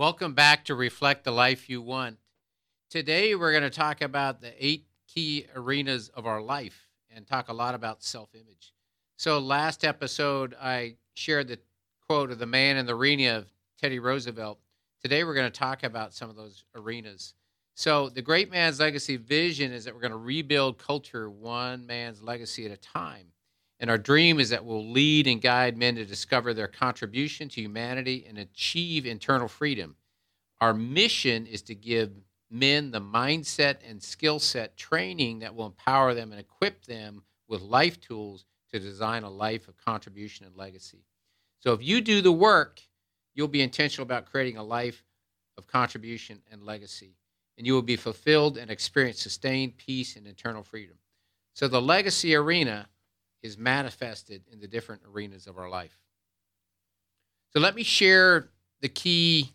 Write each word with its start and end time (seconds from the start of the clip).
Welcome 0.00 0.32
back 0.32 0.64
to 0.64 0.74
Reflect 0.74 1.24
the 1.24 1.30
Life 1.30 1.68
You 1.68 1.82
Want. 1.82 2.16
Today, 2.88 3.34
we're 3.34 3.50
going 3.50 3.64
to 3.64 3.68
talk 3.68 4.00
about 4.00 4.40
the 4.40 4.54
eight 4.58 4.86
key 5.06 5.44
arenas 5.54 6.08
of 6.14 6.24
our 6.24 6.40
life 6.40 6.88
and 7.14 7.26
talk 7.26 7.50
a 7.50 7.52
lot 7.52 7.74
about 7.74 8.02
self 8.02 8.30
image. 8.34 8.72
So, 9.18 9.38
last 9.38 9.84
episode, 9.84 10.56
I 10.58 10.94
shared 11.12 11.48
the 11.48 11.58
quote 12.08 12.30
of 12.30 12.38
the 12.38 12.46
man 12.46 12.78
in 12.78 12.86
the 12.86 12.94
arena 12.94 13.36
of 13.36 13.52
Teddy 13.78 13.98
Roosevelt. 13.98 14.58
Today, 15.02 15.22
we're 15.22 15.34
going 15.34 15.52
to 15.52 15.58
talk 15.58 15.82
about 15.82 16.14
some 16.14 16.30
of 16.30 16.36
those 16.36 16.64
arenas. 16.74 17.34
So, 17.74 18.08
the 18.08 18.22
great 18.22 18.50
man's 18.50 18.80
legacy 18.80 19.18
vision 19.18 19.70
is 19.70 19.84
that 19.84 19.94
we're 19.94 20.00
going 20.00 20.12
to 20.12 20.16
rebuild 20.16 20.78
culture 20.78 21.28
one 21.28 21.84
man's 21.84 22.22
legacy 22.22 22.64
at 22.64 22.72
a 22.72 22.78
time. 22.78 23.26
And 23.80 23.88
our 23.88 23.98
dream 23.98 24.38
is 24.38 24.50
that 24.50 24.64
we'll 24.64 24.90
lead 24.90 25.26
and 25.26 25.40
guide 25.40 25.76
men 25.78 25.96
to 25.96 26.04
discover 26.04 26.52
their 26.52 26.68
contribution 26.68 27.48
to 27.48 27.62
humanity 27.62 28.26
and 28.28 28.36
achieve 28.36 29.06
internal 29.06 29.48
freedom. 29.48 29.96
Our 30.60 30.74
mission 30.74 31.46
is 31.46 31.62
to 31.62 31.74
give 31.74 32.12
men 32.50 32.90
the 32.90 33.00
mindset 33.00 33.76
and 33.88 34.02
skill 34.02 34.38
set 34.38 34.76
training 34.76 35.38
that 35.38 35.54
will 35.54 35.66
empower 35.66 36.12
them 36.12 36.30
and 36.30 36.40
equip 36.40 36.84
them 36.84 37.22
with 37.48 37.62
life 37.62 37.98
tools 38.00 38.44
to 38.70 38.78
design 38.78 39.22
a 39.22 39.30
life 39.30 39.66
of 39.66 39.82
contribution 39.82 40.44
and 40.44 40.54
legacy. 40.56 41.04
So 41.60 41.72
if 41.72 41.82
you 41.82 42.02
do 42.02 42.20
the 42.20 42.32
work, 42.32 42.80
you'll 43.34 43.48
be 43.48 43.62
intentional 43.62 44.04
about 44.04 44.26
creating 44.26 44.58
a 44.58 44.62
life 44.62 45.02
of 45.56 45.66
contribution 45.66 46.42
and 46.50 46.62
legacy. 46.62 47.16
And 47.56 47.66
you 47.66 47.72
will 47.72 47.82
be 47.82 47.96
fulfilled 47.96 48.58
and 48.58 48.70
experience 48.70 49.20
sustained 49.20 49.78
peace 49.78 50.16
and 50.16 50.26
internal 50.26 50.62
freedom. 50.62 50.96
So 51.54 51.66
the 51.66 51.80
legacy 51.80 52.34
arena 52.34 52.88
is 53.42 53.56
manifested 53.56 54.42
in 54.52 54.60
the 54.60 54.68
different 54.68 55.02
arenas 55.10 55.46
of 55.46 55.58
our 55.58 55.68
life. 55.68 55.98
So 57.52 57.60
let 57.60 57.74
me 57.74 57.82
share 57.82 58.48
the 58.80 58.88
key 58.88 59.52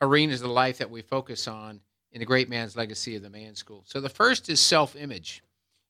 arenas 0.00 0.42
of 0.42 0.50
life 0.50 0.78
that 0.78 0.90
we 0.90 1.02
focus 1.02 1.46
on 1.46 1.80
in 2.12 2.20
the 2.20 2.26
great 2.26 2.48
man's 2.48 2.76
legacy 2.76 3.16
of 3.16 3.22
the 3.22 3.30
man 3.30 3.54
school. 3.54 3.82
So 3.86 4.00
the 4.00 4.08
first 4.08 4.48
is 4.48 4.60
self 4.60 4.96
image. 4.96 5.42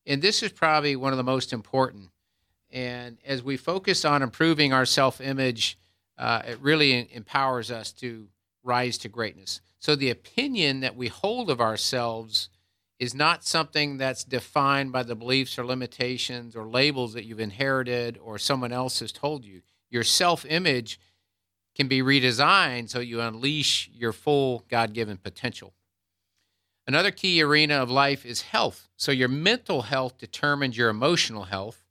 And 0.06 0.20
this 0.20 0.42
is 0.42 0.52
probably 0.52 0.96
one 0.96 1.12
of 1.12 1.16
the 1.16 1.22
most 1.22 1.52
important. 1.52 2.10
And 2.70 3.18
as 3.24 3.42
we 3.42 3.56
focus 3.56 4.04
on 4.04 4.22
improving 4.22 4.72
our 4.72 4.86
self 4.86 5.20
image, 5.20 5.78
uh, 6.18 6.42
it 6.46 6.58
really 6.60 7.08
empowers 7.14 7.70
us 7.70 7.92
to 7.92 8.28
rise 8.62 8.98
to 8.98 9.08
greatness. 9.08 9.60
So 9.78 9.94
the 9.94 10.10
opinion 10.10 10.80
that 10.80 10.96
we 10.96 11.08
hold 11.08 11.50
of 11.50 11.60
ourselves 11.60 12.48
is 13.04 13.14
not 13.14 13.44
something 13.44 13.98
that's 13.98 14.24
defined 14.24 14.90
by 14.90 15.02
the 15.02 15.14
beliefs 15.14 15.58
or 15.58 15.64
limitations 15.64 16.56
or 16.56 16.66
labels 16.66 17.12
that 17.12 17.24
you've 17.24 17.38
inherited 17.38 18.18
or 18.18 18.38
someone 18.38 18.72
else 18.72 19.00
has 19.00 19.12
told 19.12 19.44
you. 19.44 19.60
Your 19.90 20.02
self 20.02 20.46
image 20.46 20.98
can 21.74 21.86
be 21.86 22.00
redesigned 22.00 22.88
so 22.88 23.00
you 23.00 23.20
unleash 23.20 23.90
your 23.92 24.12
full 24.12 24.64
God 24.68 24.94
given 24.94 25.18
potential. 25.18 25.74
Another 26.86 27.10
key 27.10 27.42
arena 27.42 27.76
of 27.76 27.90
life 27.90 28.24
is 28.24 28.42
health. 28.42 28.88
So, 28.96 29.12
your 29.12 29.28
mental 29.28 29.82
health 29.82 30.16
determines 30.18 30.76
your 30.76 30.88
emotional 30.88 31.44
health, 31.44 31.84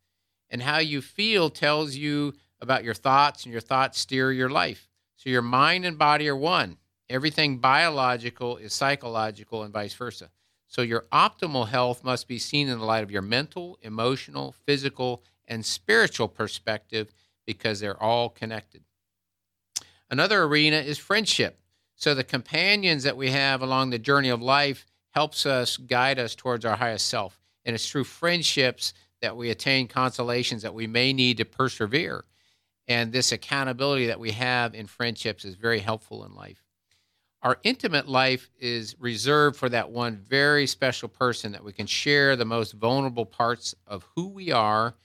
and 0.49 0.61
how 0.63 0.79
you 0.79 1.01
feel 1.01 1.49
tells 1.49 1.95
you 1.95 2.33
about 2.59 2.83
your 2.83 2.93
thoughts, 2.93 3.43
and 3.43 3.51
your 3.51 3.61
thoughts 3.61 3.99
steer 3.99 4.31
your 4.31 4.49
life. 4.49 4.89
So, 5.15 5.29
your 5.29 5.41
mind 5.41 5.85
and 5.85 5.97
body 5.97 6.27
are 6.27 6.35
one. 6.35 6.77
Everything 7.09 7.57
biological 7.59 8.57
is 8.57 8.73
psychological, 8.73 9.63
and 9.63 9.73
vice 9.73 9.93
versa. 9.93 10.29
So 10.73 10.81
your 10.81 11.05
optimal 11.11 11.67
health 11.67 12.03
must 12.03 12.27
be 12.27 12.39
seen 12.39 12.67
in 12.67 12.79
the 12.79 12.85
light 12.85 13.03
of 13.03 13.11
your 13.11 13.21
mental, 13.21 13.77
emotional, 13.83 14.55
physical, 14.65 15.21
and 15.47 15.63
spiritual 15.63 16.27
perspective 16.27 17.13
because 17.45 17.79
they're 17.79 18.01
all 18.01 18.27
connected. 18.27 18.81
Another 20.09 20.41
arena 20.41 20.77
is 20.77 20.97
friendship. 20.97 21.59
So 21.95 22.15
the 22.15 22.23
companions 22.23 23.03
that 23.03 23.15
we 23.15 23.29
have 23.29 23.61
along 23.61 23.91
the 23.91 23.99
journey 23.99 24.29
of 24.29 24.41
life 24.41 24.87
helps 25.11 25.45
us 25.45 25.77
guide 25.77 26.17
us 26.17 26.33
towards 26.33 26.65
our 26.65 26.77
highest 26.77 27.07
self. 27.07 27.39
And 27.65 27.75
it's 27.75 27.87
through 27.87 28.05
friendships 28.05 28.95
that 29.21 29.37
we 29.37 29.51
attain 29.51 29.87
consolations 29.87 30.63
that 30.63 30.73
we 30.73 30.87
may 30.87 31.13
need 31.13 31.37
to 31.37 31.45
persevere. 31.45 32.23
And 32.87 33.11
this 33.11 33.31
accountability 33.31 34.07
that 34.07 34.19
we 34.19 34.31
have 34.31 34.73
in 34.73 34.87
friendships 34.87 35.45
is 35.45 35.53
very 35.53 35.81
helpful 35.81 36.25
in 36.25 36.33
life. 36.33 36.63
Our 37.43 37.59
intimate 37.63 38.07
life 38.07 38.49
is 38.57 38.95
reserved 38.99 39.57
for 39.57 39.67
that 39.67 39.91
one 39.91 40.15
very 40.15 40.65
special 40.65 41.09
person 41.09 41.51
that 41.51 41.63
we 41.63 41.73
can 41.73 41.87
share 41.87 42.37
the 42.37 42.45
most 42.45 42.71
vulnerable 42.71 43.25
parts 43.25 43.75
of 43.85 44.05
who 44.15 44.29
we 44.29 44.49
are. 44.51 44.95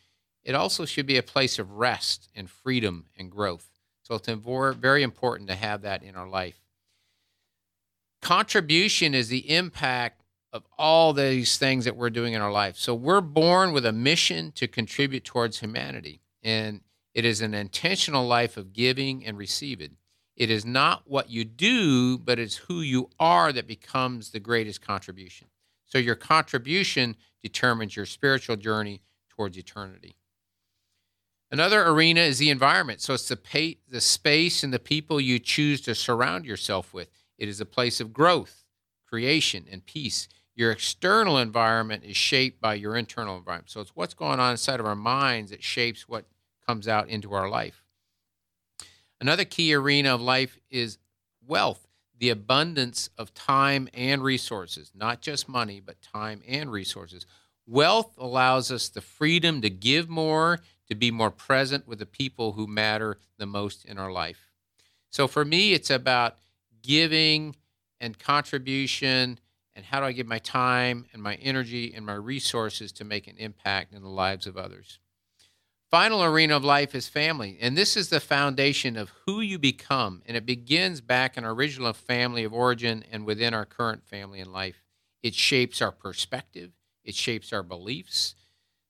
It 0.45 0.55
also 0.55 0.85
should 0.85 1.07
be 1.07 1.19
a 1.19 1.23
place 1.23 1.59
of 1.59 1.73
rest 1.73 2.29
and 2.37 2.49
freedom 2.49 3.07
and 3.19 3.29
growth. 3.29 3.69
So 4.03 4.15
it's 4.15 4.29
very 4.79 5.03
important 5.03 5.49
to 5.51 5.57
have 5.57 5.83
that 5.83 6.05
in 6.05 6.15
our 6.15 6.29
life. 6.29 6.61
Contribution 8.23 9.15
is 9.15 9.29
the 9.29 9.51
impact 9.51 10.23
of 10.53 10.65
all 10.79 11.13
these 11.13 11.59
things 11.59 11.85
that 11.87 11.97
we're 11.97 12.09
doing 12.09 12.35
in 12.35 12.41
our 12.41 12.53
life. 12.53 12.77
So 12.77 12.95
we're 12.95 13.21
born 13.21 13.73
with 13.73 13.85
a 13.85 13.93
mission 13.93 14.53
to 14.53 14.69
contribute 14.69 15.25
towards 15.25 15.59
humanity, 15.59 16.21
and 16.43 16.83
it 17.15 17.25
is 17.25 17.41
an 17.41 17.53
intentional 17.53 18.27
life 18.27 18.57
of 18.57 18.73
giving 18.73 19.27
and 19.27 19.37
receiving. 19.37 19.97
It 20.39 20.51
is 20.51 20.65
not 20.65 21.03
what 21.05 21.29
you 21.31 21.45
do, 21.45 22.17
but 22.17 22.39
it's 22.39 22.55
who 22.55 22.81
you 22.81 23.11
are 23.19 23.53
that 23.53 23.67
becomes 23.67 24.31
the 24.31 24.39
greatest 24.39 24.81
contribution. 24.81 25.49
So 25.85 25.99
your 25.99 26.15
contribution 26.15 27.17
determines 27.43 27.97
your 27.97 28.07
spiritual 28.07 28.55
journey 28.55 29.03
towards 29.29 29.59
eternity. 29.59 30.17
Another 31.51 31.89
arena 31.89 32.21
is 32.21 32.39
the 32.39 32.51
environment. 32.51 33.01
So 33.01 33.15
it's 33.15 33.27
the, 33.27 33.37
pay, 33.37 33.79
the 33.89 34.01
space 34.01 34.63
and 34.63 34.73
the 34.73 34.79
people 34.79 35.21
you 35.21 35.41
choose 35.41 35.81
to 35.83 35.95
surround 35.97 36.45
yourself 36.45 36.95
with. 36.95 37.09
It 37.37 37.49
is 37.49 37.61
a 37.61 37.67
place 37.67 38.01
of 38.01 38.13
growth, 38.13 38.65
creation, 39.09 39.67
and 39.69 39.85
peace. 39.85 40.29
Your 40.55 40.71
external 40.71 41.39
environment 41.39 42.05
is 42.05 42.17
shaped 42.17 42.61
by 42.61 42.75
your 42.75 42.95
internal 42.95 43.37
environment. 43.37 43.71
So 43.71 43.81
it's 43.81 43.97
what's 43.97 44.15
going 44.15 44.39
on 44.39 44.53
inside 44.53 44.79
of 44.79 44.87
our 44.87 44.95
minds 44.95 45.51
that 45.51 45.65
shapes 45.65 46.09
what 46.09 46.27
comes 46.65 46.87
out 46.87 47.09
into 47.09 47.33
our 47.33 47.49
life. 47.49 47.83
Another 49.21 49.45
key 49.45 49.75
arena 49.75 50.15
of 50.15 50.21
life 50.21 50.59
is 50.71 50.99
wealth, 51.47 51.87
the 52.17 52.31
abundance 52.31 53.11
of 53.19 53.35
time 53.35 53.89
and 53.93 54.23
resources, 54.23 54.93
not 54.95 55.21
just 55.21 55.49
money, 55.49 55.81
but 55.81 56.01
time 56.03 56.43
and 56.47 56.71
resources. 56.71 57.27
Wealth 57.67 58.15
allows 58.17 58.71
us 58.71 58.89
the 58.89 59.01
freedom 59.01 59.61
to 59.63 59.71
give 59.71 60.09
more, 60.09 60.61
to 60.89 60.95
be 60.95 61.11
more 61.11 61.31
present 61.31 61.87
with 61.87 61.99
the 61.99 62.07
people 62.07 62.53
who 62.53 62.67
matter 62.67 63.19
the 63.39 63.47
most 63.47 63.85
in 63.85 63.99
our 63.99 64.11
life. 64.11 64.53
So 65.11 65.27
for 65.27 65.45
me, 65.45 65.73
it's 65.73 65.91
about 65.91 66.37
giving 66.83 67.57
and 68.01 68.19
contribution 68.19 69.39
and 69.75 69.85
how 69.85 70.01
do 70.01 70.07
I 70.07 70.13
give 70.13 70.27
my 70.27 70.39
time 70.39 71.07
and 71.13 71.23
my 71.23 71.35
energy 71.37 71.93
and 71.95 72.05
my 72.05 72.15
resources 72.15 72.91
to 72.93 73.05
make 73.05 73.27
an 73.27 73.37
impact 73.37 73.93
in 73.93 74.03
the 74.03 74.09
lives 74.09 74.47
of 74.47 74.57
others. 74.57 74.99
Final 75.91 76.23
arena 76.23 76.55
of 76.55 76.65
life 76.65 76.95
is 76.95 77.09
family. 77.09 77.57
And 77.61 77.77
this 77.77 77.97
is 77.97 78.11
the 78.11 78.21
foundation 78.21 78.97
of 78.97 79.11
who 79.25 79.41
you 79.41 79.59
become. 79.59 80.23
And 80.27 80.37
it 80.37 80.45
begins 80.45 81.01
back 81.01 81.39
in 81.39 81.45
our 81.45 81.53
original 81.53 81.95
family 81.95 82.45
of 82.45 82.53
origin 82.53 83.05
and 83.11 83.25
within 83.25 83.55
our 83.55 83.65
current 83.65 84.05
family 84.05 84.41
in 84.41 84.53
life. 84.53 84.85
It 85.23 85.35
shapes 85.35 85.81
our 85.81 85.93
perspective, 85.93 86.73
it 87.05 87.15
shapes 87.15 87.53
our 87.53 87.63
beliefs. 87.63 88.35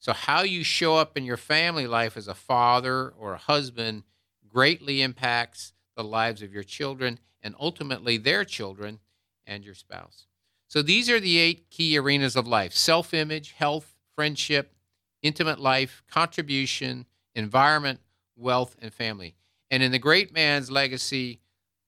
So, 0.01 0.13
how 0.13 0.43
you 0.43 0.63
show 0.63 0.97
up 0.97 1.17
in 1.17 1.25
your 1.25 1.37
family 1.37 1.87
life 1.87 2.17
as 2.17 2.29
a 2.29 2.35
father 2.35 3.09
or 3.09 3.35
a 3.35 3.39
husband 3.39 4.05
greatly 4.49 5.03
impacts 5.03 5.73
the 5.97 6.05
lives 6.05 6.43
of 6.43 6.53
your 6.53 6.63
children 6.63 7.19
and 7.43 7.55
ultimately 7.59 8.17
their 8.17 8.45
children 8.45 9.01
and 9.47 9.65
your 9.65 9.75
spouse. 9.75 10.27
So, 10.69 10.83
these 10.83 11.09
are 11.11 11.19
the 11.19 11.39
eight 11.39 11.71
key 11.71 11.97
arenas 11.99 12.37
of 12.37 12.47
life 12.47 12.75
self 12.75 13.15
image, 13.15 13.53
health, 13.53 13.97
friendship, 14.15 14.75
intimate 15.23 15.59
life, 15.59 16.03
contribution, 16.11 17.07
environment, 17.35 18.01
wealth, 18.37 18.77
and 18.81 18.93
family. 18.93 19.35
And 19.71 19.83
in 19.83 19.93
the 19.93 19.99
great 19.99 20.33
man's 20.33 20.71
legacy 20.71 21.41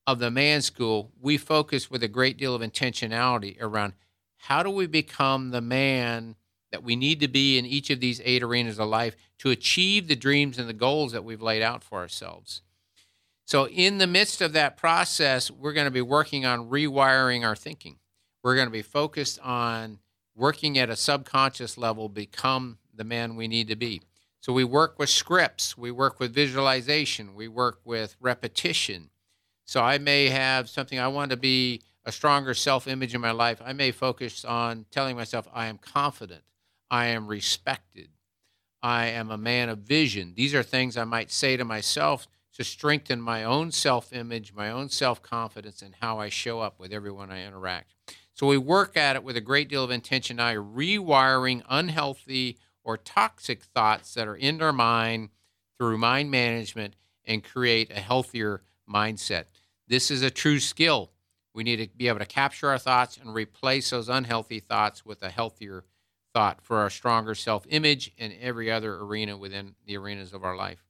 of 0.07 0.19
the 0.19 0.31
man 0.31 0.63
school, 0.63 1.13
we 1.21 1.37
focus 1.37 1.91
with 1.91 2.03
a 2.03 2.09
great 2.09 2.37
deal 2.37 2.55
of 2.55 2.63
intentionality 2.63 3.57
around 3.61 3.95
how 4.37 4.63
do 4.63 4.71
we 4.71 4.87
become 4.87 5.51
the 5.51 5.61
man 5.61 6.37
that 6.73 6.83
we 6.83 6.97
need 6.97 7.21
to 7.21 7.29
be 7.29 7.59
in 7.59 7.67
each 7.67 7.91
of 7.91 8.01
these 8.01 8.21
eight 8.25 8.43
arenas 8.43 8.79
of 8.79 8.89
life 8.89 9.17
to 9.39 9.51
achieve 9.51 10.09
the 10.09 10.17
dreams 10.17 10.59
and 10.59 10.69
the 10.69 10.75
goals 10.75 11.13
that 11.13 11.25
we've 11.25 11.43
laid 11.43 11.63
out 11.63 11.83
for 11.83 11.99
ourselves. 11.99 12.63
So, 13.45 13.67
in 13.67 13.99
the 13.99 14.07
midst 14.07 14.41
of 14.41 14.53
that 14.53 14.77
process, 14.77 15.51
we're 15.51 15.73
going 15.73 15.87
to 15.87 15.91
be 15.91 16.01
working 16.01 16.47
on 16.47 16.71
rewiring 16.71 17.45
our 17.45 17.57
thinking. 17.57 17.99
We're 18.43 18.55
going 18.55 18.69
to 18.69 18.73
be 18.73 18.83
focused 18.83 19.41
on 19.41 19.99
working 20.37 20.79
at 20.79 20.89
a 20.89 20.97
subconscious 20.97 21.77
level, 21.77 22.09
become 22.09 22.79
the 23.01 23.05
man 23.05 23.35
we 23.35 23.49
need 23.49 23.67
to 23.69 23.77
be. 23.77 24.03
So, 24.41 24.53
we 24.53 24.63
work 24.63 24.99
with 24.99 25.09
scripts, 25.09 25.77
we 25.77 25.91
work 25.91 26.21
with 26.21 26.35
visualization, 26.35 27.35
we 27.35 27.49
work 27.49 27.81
with 27.83 28.15
repetition. 28.21 29.09
So, 29.65 29.83
I 29.83 29.97
may 29.97 30.29
have 30.29 30.69
something 30.69 30.99
I 30.99 31.09
want 31.09 31.31
to 31.31 31.39
be 31.39 31.81
a 32.05 32.13
stronger 32.13 32.53
self 32.55 32.87
image 32.87 33.15
in 33.15 33.21
my 33.23 33.31
life. 33.31 33.63
I 33.65 33.73
may 33.73 33.91
focus 33.91 34.45
on 34.45 34.85
telling 34.91 35.17
myself, 35.17 35.49
I 35.53 35.67
am 35.67 35.79
confident, 35.79 36.43
I 36.91 37.07
am 37.07 37.27
respected, 37.27 38.11
I 38.83 39.07
am 39.07 39.31
a 39.31 39.39
man 39.39 39.71
of 39.71 39.79
vision. 39.79 40.35
These 40.37 40.55
are 40.55 40.63
things 40.63 40.97
I 40.97 41.05
might 41.05 41.31
say 41.31 41.57
to 41.57 41.65
myself 41.65 42.29
to 42.55 42.65
strengthen 42.65 43.21
my 43.23 43.45
own 43.45 43.73
self 43.73 44.13
image, 44.13 44.53
my 44.53 44.71
own 44.71 44.91
self 44.91 45.23
confidence, 45.23 45.81
and 45.81 45.95
how 46.01 46.19
I 46.19 46.29
show 46.29 46.61
up 46.61 46.79
with 46.79 46.93
everyone 46.93 47.31
I 47.31 47.47
interact. 47.47 47.95
So 48.35 48.47
we 48.47 48.59
work 48.59 48.97
at 48.97 49.17
it 49.17 49.25
with 49.25 49.37
a 49.37 49.43
great 49.43 49.69
deal 49.69 49.85
of 49.85 49.91
intentionality, 49.91 50.75
rewiring 50.75 51.63
unhealthy 51.69 52.59
or 52.85 52.97
toxic 52.97 53.63
thoughts 53.63 54.15
that 54.15 54.29
are 54.29 54.37
in 54.37 54.61
our 54.63 54.73
mind 54.73 55.31
through 55.79 55.99
mind 55.99 56.31
management 56.31 56.95
and 57.25 57.45
create 57.45 57.91
a 57.91 58.01
healthier 58.01 58.63
mindset. 58.89 59.45
This 59.89 60.11
is 60.11 60.23
a 60.23 60.31
true 60.31 60.61
skill. 60.61 61.11
We 61.55 61.65
need 61.65 61.77
to 61.77 61.89
be 61.97 62.09
able 62.09 62.21
to 62.21 62.27
capture 62.27 62.69
our 62.69 62.79
thoughts 62.79 63.17
and 63.17 63.35
replace 63.35 63.91
those 63.91 64.09
unhealthy 64.09 64.61
thoughts 64.61 65.05
with 65.05 65.23
a 65.23 65.31
healthier 65.31 65.85
thought 66.33 66.61
for 66.63 66.79
our 66.79 66.91
stronger 66.91 67.35
self 67.35 67.67
image 67.69 68.13
in 68.17 68.33
every 68.41 68.71
other 68.71 68.97
arena 68.97 69.37
within 69.37 69.75
the 69.87 69.97
arenas 69.97 70.33
of 70.33 70.45
our 70.45 70.57
life. 70.57 70.85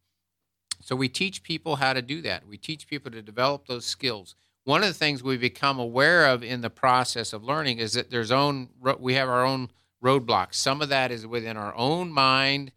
So 0.81 0.97
we 0.97 1.09
teach 1.09 1.43
people 1.43 1.77
how 1.77 1.93
to 1.93 2.03
do 2.03 2.23
that. 2.23 2.47
We 2.47 2.57
teach 2.57 2.87
people 2.87 3.11
to 3.11 3.23
develop 3.23 3.67
those 3.67 3.87
skills. 3.87 4.35
One 4.65 4.83
of 4.83 4.89
the 4.89 4.95
things 4.95 5.23
we 5.23 5.37
become 5.37 5.79
aware 5.79 6.27
of 6.27 6.43
in 6.43 6.61
the 6.61 6.71
process 6.71 7.33
of 7.33 7.43
learning 7.43 7.79
is 7.79 7.95
that 7.95 8.11
there's 8.11 8.31
own 8.31 8.69
we 8.99 9.15
have 9.15 9.29
our 9.29 9.45
own 9.45 9.71
roadblocks. 10.03 10.55
Some 10.55 10.83
of 10.83 10.89
that 10.89 11.11
is 11.11 11.27
within 11.27 11.57
our 11.57 11.75
own 11.75 12.11
mind, 12.11 12.73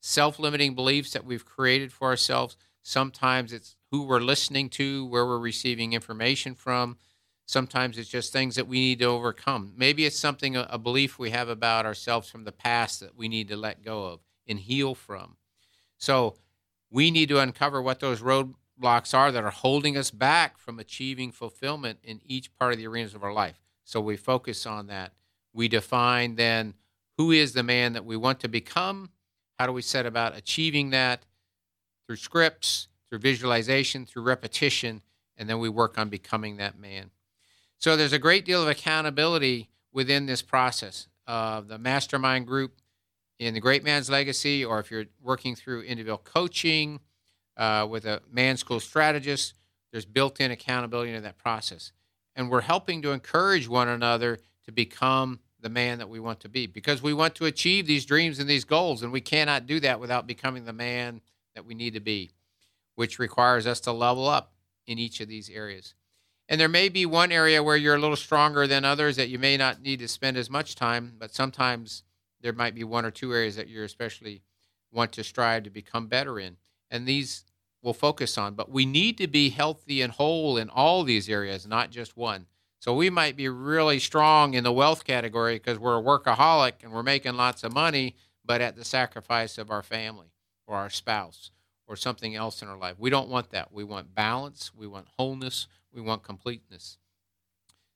self-limiting 0.00 0.74
beliefs 0.74 1.12
that 1.12 1.24
we've 1.24 1.44
created 1.44 1.92
for 1.92 2.08
ourselves. 2.08 2.56
Sometimes 2.82 3.52
it's 3.52 3.76
who 3.90 4.02
we're 4.02 4.20
listening 4.20 4.68
to, 4.70 5.06
where 5.06 5.26
we're 5.26 5.38
receiving 5.38 5.92
information 5.92 6.54
from. 6.54 6.96
Sometimes 7.44 7.98
it's 7.98 8.08
just 8.08 8.32
things 8.32 8.54
that 8.54 8.66
we 8.66 8.80
need 8.80 9.00
to 9.00 9.04
overcome. 9.04 9.74
Maybe 9.76 10.06
it's 10.06 10.18
something, 10.18 10.56
a, 10.56 10.78
belief 10.78 11.18
we 11.18 11.30
have 11.30 11.48
about 11.48 11.84
ourselves 11.84 12.30
from 12.30 12.44
the 12.44 12.52
past 12.52 13.00
that 13.00 13.16
we 13.16 13.28
need 13.28 13.48
to 13.48 13.56
let 13.56 13.84
go 13.84 14.06
of 14.06 14.20
and 14.48 14.58
heal 14.58 14.94
from. 14.94 15.36
So 15.98 16.36
we 16.90 17.10
need 17.10 17.28
to 17.28 17.38
uncover 17.38 17.82
what 17.82 18.00
those 18.00 18.22
roadblocks 18.22 19.12
are 19.12 19.30
that 19.30 19.44
are 19.44 19.50
holding 19.50 19.96
us 19.96 20.10
back 20.10 20.56
from 20.56 20.78
achieving 20.78 21.30
fulfillment 21.32 21.98
in 22.02 22.20
each 22.24 22.56
part 22.58 22.72
of 22.72 22.78
the 22.78 22.86
arenas 22.86 23.14
of 23.14 23.22
our 23.22 23.32
life. 23.32 23.60
So 23.84 24.00
we 24.00 24.16
focus 24.16 24.64
on 24.64 24.86
that. 24.86 25.12
We 25.52 25.68
define 25.68 26.36
then 26.36 26.74
who 27.18 27.30
is 27.30 27.52
the 27.52 27.62
man 27.62 27.92
that 27.92 28.04
we 28.04 28.16
want 28.16 28.40
to 28.40 28.48
become. 28.48 29.10
How 29.58 29.66
do 29.66 29.72
we 29.72 29.82
set 29.82 30.06
about 30.06 30.36
achieving 30.36 30.90
that 30.90 31.24
through 32.06 32.16
scripts, 32.16 32.88
through 33.08 33.20
visualization, 33.20 34.06
through 34.06 34.22
repetition, 34.22 35.02
and 35.36 35.48
then 35.48 35.58
we 35.58 35.68
work 35.68 35.98
on 35.98 36.08
becoming 36.08 36.56
that 36.56 36.78
man. 36.78 37.10
So 37.78 37.96
there's 37.96 38.12
a 38.12 38.18
great 38.18 38.44
deal 38.44 38.62
of 38.62 38.68
accountability 38.68 39.70
within 39.92 40.26
this 40.26 40.42
process. 40.42 41.08
of 41.26 41.68
the 41.68 41.78
mastermind 41.78 42.46
group 42.46 42.80
in 43.38 43.54
the 43.54 43.60
Great 43.60 43.84
Man's 43.84 44.10
Legacy, 44.10 44.64
or 44.64 44.80
if 44.80 44.90
you're 44.90 45.06
working 45.20 45.54
through 45.54 45.82
individual 45.82 46.18
coaching 46.18 47.00
uh, 47.56 47.86
with 47.88 48.04
a 48.04 48.20
man 48.30 48.56
school 48.56 48.80
strategist, 48.80 49.54
there's 49.90 50.04
built 50.04 50.40
in 50.40 50.50
accountability 50.50 51.10
into 51.10 51.22
that 51.22 51.38
process. 51.38 51.92
And 52.34 52.50
we're 52.50 52.62
helping 52.62 53.02
to 53.02 53.12
encourage 53.12 53.68
one 53.68 53.88
another 53.88 54.40
to 54.64 54.72
become 54.72 55.40
the 55.60 55.68
man 55.68 55.98
that 55.98 56.08
we 56.08 56.20
want 56.20 56.40
to 56.40 56.48
be 56.48 56.66
because 56.66 57.02
we 57.02 57.14
want 57.14 57.34
to 57.36 57.46
achieve 57.46 57.86
these 57.86 58.04
dreams 58.04 58.38
and 58.38 58.48
these 58.48 58.64
goals, 58.64 59.02
and 59.02 59.12
we 59.12 59.20
cannot 59.20 59.66
do 59.66 59.80
that 59.80 60.00
without 60.00 60.26
becoming 60.26 60.64
the 60.64 60.72
man 60.72 61.20
that 61.54 61.64
we 61.64 61.74
need 61.74 61.94
to 61.94 62.00
be, 62.00 62.30
which 62.94 63.18
requires 63.18 63.66
us 63.66 63.80
to 63.80 63.92
level 63.92 64.26
up 64.26 64.52
in 64.86 64.98
each 64.98 65.20
of 65.20 65.28
these 65.28 65.48
areas. 65.48 65.94
And 66.48 66.60
there 66.60 66.68
may 66.68 66.88
be 66.88 67.06
one 67.06 67.30
area 67.30 67.62
where 67.62 67.76
you're 67.76 67.94
a 67.94 68.00
little 68.00 68.16
stronger 68.16 68.66
than 68.66 68.84
others 68.84 69.16
that 69.16 69.28
you 69.28 69.38
may 69.38 69.56
not 69.56 69.80
need 69.80 70.00
to 70.00 70.08
spend 70.08 70.36
as 70.36 70.50
much 70.50 70.74
time, 70.74 71.14
but 71.18 71.34
sometimes 71.34 72.02
there 72.40 72.52
might 72.52 72.74
be 72.74 72.84
one 72.84 73.04
or 73.04 73.10
two 73.10 73.32
areas 73.32 73.56
that 73.56 73.68
you 73.68 73.82
especially 73.84 74.42
want 74.90 75.12
to 75.12 75.24
strive 75.24 75.62
to 75.62 75.70
become 75.70 76.08
better 76.08 76.38
in. 76.38 76.56
And 76.90 77.06
these 77.06 77.44
we'll 77.82 77.92
focus 77.92 78.38
on. 78.38 78.54
But 78.54 78.70
we 78.70 78.86
need 78.86 79.18
to 79.18 79.26
be 79.26 79.50
healthy 79.50 80.00
and 80.00 80.12
whole 80.12 80.56
in 80.56 80.70
all 80.70 81.02
these 81.02 81.28
areas, 81.28 81.66
not 81.66 81.90
just 81.90 82.16
one. 82.16 82.46
So 82.82 82.92
we 82.92 83.10
might 83.10 83.36
be 83.36 83.48
really 83.48 84.00
strong 84.00 84.54
in 84.54 84.64
the 84.64 84.72
wealth 84.72 85.04
category 85.04 85.54
because 85.54 85.78
we're 85.78 86.00
a 86.00 86.02
workaholic 86.02 86.82
and 86.82 86.90
we're 86.90 87.04
making 87.04 87.34
lots 87.34 87.62
of 87.62 87.72
money, 87.72 88.16
but 88.44 88.60
at 88.60 88.74
the 88.74 88.84
sacrifice 88.84 89.56
of 89.56 89.70
our 89.70 89.84
family 89.84 90.32
or 90.66 90.74
our 90.74 90.90
spouse 90.90 91.52
or 91.86 91.94
something 91.94 92.34
else 92.34 92.60
in 92.60 92.66
our 92.66 92.76
life. 92.76 92.96
We 92.98 93.08
don't 93.08 93.28
want 93.28 93.50
that. 93.50 93.72
We 93.72 93.84
want 93.84 94.16
balance, 94.16 94.72
we 94.74 94.88
want 94.88 95.06
wholeness, 95.16 95.68
we 95.92 96.00
want 96.00 96.24
completeness. 96.24 96.98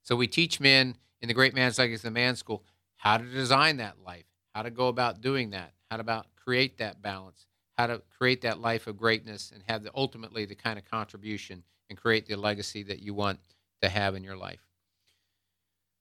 So 0.03 0.15
we 0.15 0.29
teach 0.29 0.61
men 0.61 0.95
in 1.21 1.27
the 1.27 1.35
Great 1.35 1.53
Man's 1.53 1.81
Legacy, 1.81 2.03
the 2.07 2.13
Man 2.13 2.37
School, 2.37 2.63
how 2.95 3.19
to 3.19 3.25
design 3.25 3.79
that 3.79 3.97
life, 4.07 4.27
how 4.55 4.63
to 4.63 4.71
go 4.71 4.87
about 4.87 5.21
doing 5.21 5.51
that, 5.51 5.73
how 5.91 5.97
to 5.97 6.03
about 6.03 6.27
create 6.37 6.79
that 6.79 7.03
balance, 7.03 7.47
how 7.77 7.89
to 7.89 8.03
create 8.17 8.43
that 8.43 8.61
life 8.61 8.87
of 8.87 8.97
greatness 8.97 9.51
and 9.53 9.65
have 9.67 9.83
the 9.83 9.91
ultimately 9.97 10.45
the 10.45 10.55
kind 10.55 10.79
of 10.79 10.85
contribution 10.85 11.65
and 11.91 11.99
create 11.99 12.29
the 12.29 12.37
legacy 12.37 12.85
that 12.85 13.01
you 13.01 13.15
want 13.15 13.41
to 13.83 13.89
have 13.89 14.15
in 14.15 14.23
your 14.23 14.37
life. 14.37 14.66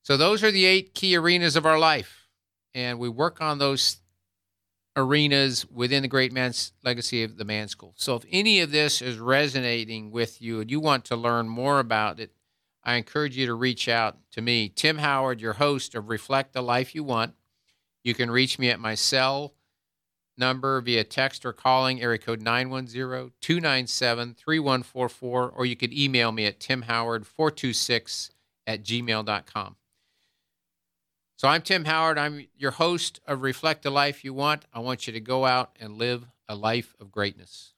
So 0.06 0.16
those 0.18 0.44
are 0.44 0.52
the 0.52 0.66
eight 0.66 0.94
key 0.94 1.16
arenas 1.16 1.56
of 1.56 1.66
our 1.66 1.80
life. 1.80 2.28
And 2.76 3.00
we 3.00 3.10
work 3.10 3.42
on 3.42 3.58
those 3.58 4.02
arenas 4.96 5.66
within 5.66 6.04
the 6.04 6.08
great 6.08 6.32
man's 6.32 6.74
legacy 6.84 7.24
of 7.24 7.38
the 7.38 7.44
man 7.44 7.70
school. 7.70 7.96
So 7.98 8.16
if 8.16 8.24
any 8.32 8.60
of 8.60 8.70
this 8.70 9.02
is 9.02 9.18
resonating 9.18 10.12
with 10.12 10.44
you 10.44 10.62
and 10.62 10.70
you 10.70 10.80
want 10.80 11.06
to 11.06 11.16
learn 11.16 11.50
more 11.50 11.80
about 11.80 12.20
it, 12.20 12.34
I 12.84 12.98
encourage 12.98 13.36
you 13.36 13.48
to 13.48 13.56
reach 13.56 13.90
out 13.90 14.20
to 14.34 14.44
me, 14.44 14.70
Tim 14.70 15.00
Howard, 15.00 15.42
your 15.42 15.54
host 15.54 15.96
of 15.96 16.08
Reflect 16.08 16.54
the 16.54 16.62
Life 16.62 16.94
You 16.94 17.04
Want. 17.04 17.34
You 18.04 18.14
can 18.14 18.30
reach 18.30 18.60
me 18.60 18.70
at 18.70 18.80
my 18.80 18.94
cell 18.94 19.56
number 20.38 20.82
via 20.82 21.04
text 21.04 21.48
or 21.48 21.52
calling 21.52 22.00
area 22.00 22.20
code 22.20 22.44
910-297-3144 22.44 25.24
or 25.24 25.66
you 25.66 25.76
could 25.76 25.92
email 25.92 26.32
me 26.32 26.46
at 26.46 26.60
timhoward426 26.60 28.30
at 28.68 28.84
gmail.com. 28.84 29.78
So 31.38 31.50
I'm 31.50 31.62
Tim 31.62 31.84
Howard. 31.84 32.18
I'm 32.18 32.48
your 32.58 32.72
host 32.72 33.20
of 33.28 33.42
Reflect 33.42 33.84
the 33.84 33.90
Life 33.90 34.24
You 34.24 34.34
Want. 34.34 34.64
I 34.74 34.80
want 34.80 35.06
you 35.06 35.12
to 35.12 35.20
go 35.20 35.46
out 35.46 35.76
and 35.82 35.98
live 35.98 36.26
a 36.48 36.56
life 36.56 36.96
of 36.98 37.12
greatness. 37.12 37.75